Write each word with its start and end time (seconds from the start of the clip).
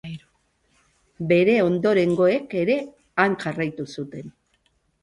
Bere 1.33 1.55
ondorengoek 1.65 2.59
ere 2.63 2.81
han 3.25 3.39
jarraitu 3.47 3.91
zuten. 3.99 4.39